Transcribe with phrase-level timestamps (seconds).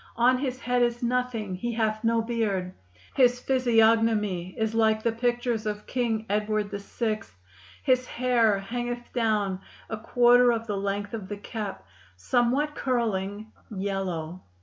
[0.17, 2.73] On his head is nothing, he hath no berd.
[3.15, 7.37] His phisiognomy is like the pictures of King Edward the Sixth;
[7.83, 9.61] his hair hangeth down
[9.91, 11.85] a quarter of the length of the Cap,
[12.15, 14.41] somewhat curling, yellow.